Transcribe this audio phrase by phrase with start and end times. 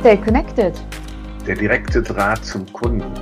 [0.00, 0.74] Stay connected.
[1.46, 3.14] Der direkte Draht zum Kunden.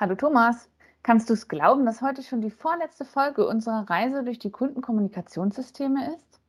[0.00, 0.68] Hallo Thomas,
[1.02, 6.14] kannst du es glauben, dass heute schon die vorletzte Folge unserer Reise durch die Kundenkommunikationssysteme
[6.16, 6.40] ist?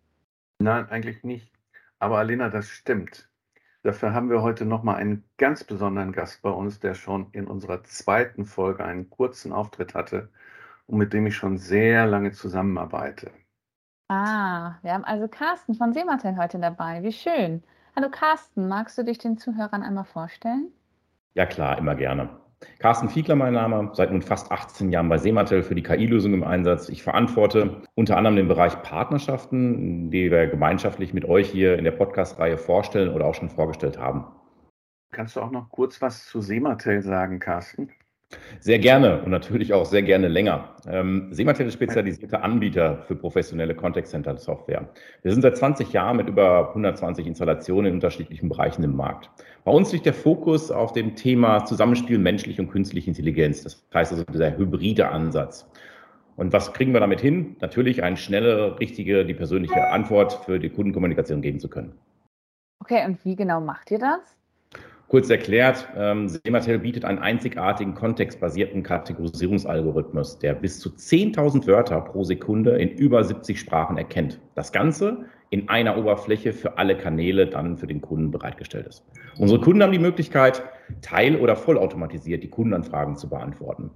[0.59, 1.51] Nein, eigentlich nicht.
[1.99, 3.29] Aber Alena, das stimmt.
[3.83, 7.83] Dafür haben wir heute nochmal einen ganz besonderen Gast bei uns, der schon in unserer
[7.83, 10.29] zweiten Folge einen kurzen Auftritt hatte
[10.88, 13.31] und mit dem ich schon sehr lange zusammenarbeite.
[14.14, 17.02] Ah, wir haben also Carsten von Seematel heute dabei.
[17.02, 17.63] Wie schön.
[17.95, 20.68] Hallo Carsten, magst du dich den Zuhörern einmal vorstellen?
[21.34, 22.30] Ja klar, immer gerne.
[22.80, 26.44] Carsten Fiegler mein Name, seit nun fast 18 Jahren bei Seematel für die KI-Lösung im
[26.44, 26.90] Einsatz.
[26.90, 31.91] Ich verantworte unter anderem den Bereich Partnerschaften, die wir gemeinschaftlich mit euch hier in der
[31.91, 34.26] Podcast-Reihe vorstellen oder auch schon vorgestellt haben.
[35.12, 37.93] Kannst du auch noch kurz was zu Seematel sagen, Carsten?
[38.59, 40.76] Sehr gerne und natürlich auch sehr gerne länger.
[40.88, 44.90] Ähm, Seematel ist spezialisierter Anbieter für professionelle Contact Center Software.
[45.23, 49.29] Wir sind seit 20 Jahren mit über 120 Installationen in unterschiedlichen Bereichen im Markt.
[49.63, 53.63] Bei uns liegt der Fokus auf dem Thema Zusammenspiel menschlich und künstliche Intelligenz.
[53.63, 55.70] Das heißt also dieser hybride Ansatz.
[56.35, 57.55] Und was kriegen wir damit hin?
[57.62, 61.93] Natürlich eine schnelle, richtige, die persönliche Antwort für die Kundenkommunikation geben zu können.
[62.79, 64.41] Okay, und wie genau macht ihr das?
[65.12, 72.23] Kurz erklärt, ähm, Sematel bietet einen einzigartigen kontextbasierten Kategorisierungsalgorithmus, der bis zu 10.000 Wörter pro
[72.23, 74.40] Sekunde in über 70 Sprachen erkennt.
[74.56, 79.06] Das Ganze in einer Oberfläche für alle Kanäle dann für den Kunden bereitgestellt ist.
[79.38, 80.63] Unsere Kunden haben die Möglichkeit,
[81.01, 83.91] teil- oder vollautomatisiert die Kundenanfragen zu beantworten.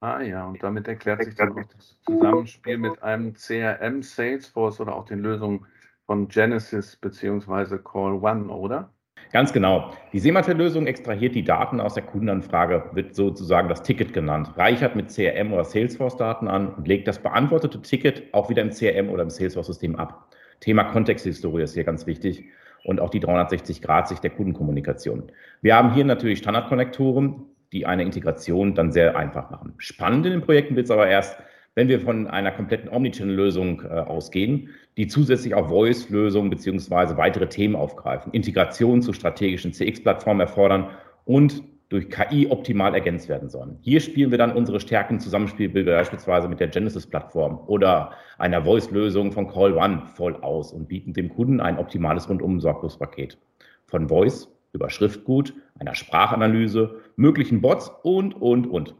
[0.00, 4.96] Ah ja, und damit erklärt sich dann auch das Zusammenspiel mit einem CRM, Salesforce oder
[4.96, 5.66] auch den Lösungen
[6.06, 7.76] von Genesis bzw.
[7.84, 8.90] Call One, oder?
[9.30, 9.92] Ganz genau.
[10.12, 15.14] Die Seematel-Lösung extrahiert die Daten aus der Kundenanfrage, wird sozusagen das Ticket genannt, reichert mit
[15.14, 19.30] CRM oder Salesforce-Daten an und legt das beantwortete Ticket auch wieder im CRM oder im
[19.30, 20.28] Salesforce-System ab.
[20.60, 22.44] Thema Kontexthistorie ist hier ganz wichtig
[22.84, 25.30] und auch die 360-Grad-Sicht der Kundenkommunikation.
[25.60, 29.74] Wir haben hier natürlich Standardkonnektoren, die eine Integration dann sehr einfach machen.
[29.76, 31.36] Spannend in den Projekten wird es aber erst,
[31.78, 37.76] wenn wir von einer kompletten Omnichannel-Lösung äh, ausgehen, die zusätzlich auch Voice-Lösungen beziehungsweise weitere Themen
[37.76, 40.88] aufgreifen, Integration zu strategischen CX-Plattformen erfordern
[41.24, 43.78] und durch KI optimal ergänzt werden sollen.
[43.80, 49.30] Hier spielen wir dann unsere Stärken im Zusammenspiel beispielsweise mit der Genesis-Plattform oder einer Voice-Lösung
[49.30, 53.38] von Call One voll aus und bieten dem Kunden ein optimales Rundum-Sorglospaket.
[53.86, 58.96] Von Voice über Schriftgut, einer Sprachanalyse, möglichen Bots und, und, und.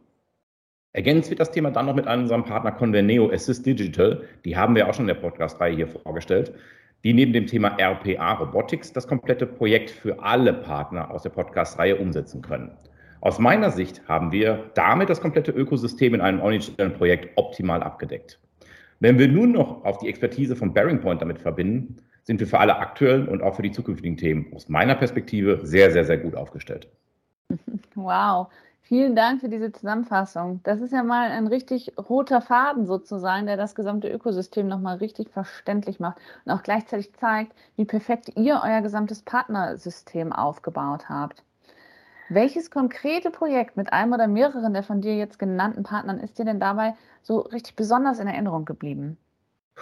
[0.99, 4.21] Ergänzt wird das Thema dann noch mit unserem Partner Conveneo Assist Digital.
[4.45, 6.53] Die haben wir auch schon in der Podcast-Reihe hier vorgestellt.
[7.05, 11.95] Die neben dem Thema RPA Robotics das komplette Projekt für alle Partner aus der Podcast-Reihe
[11.95, 12.73] umsetzen können.
[13.21, 18.41] Aus meiner Sicht haben wir damit das komplette Ökosystem in einem Omnichannel-Projekt optimal abgedeckt.
[18.99, 22.59] Wenn wir nun noch auf die Expertise von Bearing Point damit verbinden, sind wir für
[22.59, 26.35] alle aktuellen und auch für die zukünftigen Themen aus meiner Perspektive sehr, sehr, sehr gut
[26.35, 26.89] aufgestellt.
[27.95, 28.49] Wow.
[28.89, 30.61] Vielen Dank für diese Zusammenfassung.
[30.63, 35.29] Das ist ja mal ein richtig roter Faden sozusagen, der das gesamte Ökosystem nochmal richtig
[35.29, 36.17] verständlich macht
[36.47, 41.43] und auch gleichzeitig zeigt, wie perfekt ihr euer gesamtes Partnersystem aufgebaut habt.
[42.31, 46.47] Welches konkrete Projekt mit einem oder mehreren der von dir jetzt genannten Partnern ist dir
[46.47, 49.19] denn dabei so richtig besonders in Erinnerung geblieben?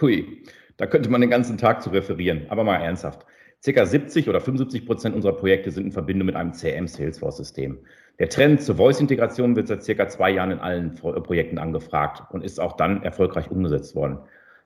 [0.01, 0.43] Hui,
[0.75, 3.25] da könnte man den ganzen Tag zu referieren, aber mal ernsthaft.
[3.63, 7.79] Circa 70 oder 75 Prozent unserer Projekte sind in Verbindung mit einem CRM-Salesforce-System.
[8.19, 12.43] Der Trend zur Voice-Integration wird seit circa zwei Jahren in allen äh, Projekten angefragt und
[12.43, 14.17] ist auch dann erfolgreich umgesetzt worden.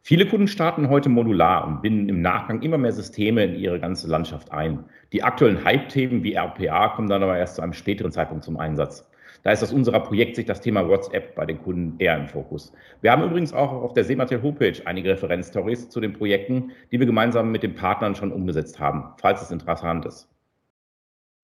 [0.04, 4.08] Viele Kunden starten heute modular und binden im Nachgang immer mehr Systeme in ihre ganze
[4.08, 4.86] Landschaft ein.
[5.12, 9.06] Die aktuellen Hype-Themen wie RPA kommen dann aber erst zu einem späteren Zeitpunkt zum Einsatz.
[9.44, 12.72] Da ist aus unserer Projektsicht das Thema WhatsApp bei den Kunden eher im Fokus.
[13.02, 17.06] Wir haben übrigens auch auf der Seematel Homepage einige Referenzstories zu den Projekten, die wir
[17.06, 20.30] gemeinsam mit den Partnern schon umgesetzt haben, falls es interessant ist.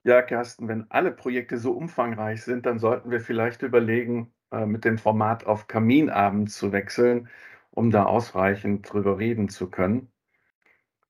[0.08, 4.86] Ja, Kersten, wenn alle Projekte so umfangreich sind, dann sollten wir vielleicht überlegen, äh, mit
[4.86, 7.28] dem Format auf Kaminabend zu wechseln,
[7.72, 10.10] um da ausreichend drüber reden zu können.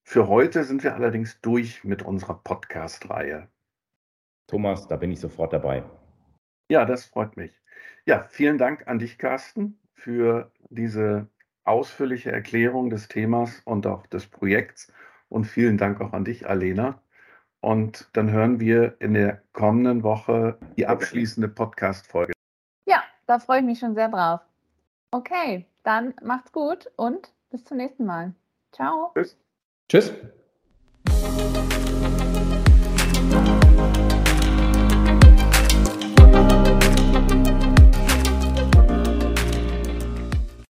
[0.02, 3.48] Für heute sind wir allerdings durch mit unserer Podcast-Reihe.
[4.48, 5.84] Thomas, da bin ich sofort dabei.
[6.68, 7.52] Ja, das freut mich.
[8.08, 11.30] Ja, vielen Dank an dich, Carsten, für diese
[11.66, 14.92] ausführliche Erklärung des Themas und auch des Projekts.
[15.30, 17.04] Und vielen Dank auch an dich, Alena.
[17.68, 22.32] Und dann hören wir in der kommenden Woche die abschließende Podcast-Folge.
[22.86, 24.40] Ja, da freue ich mich schon sehr drauf.
[25.12, 28.34] Okay, dann macht's gut und bis zum nächsten Mal.
[28.72, 29.12] Ciao.
[29.16, 29.38] Tschüss.
[29.90, 30.14] Tschüss.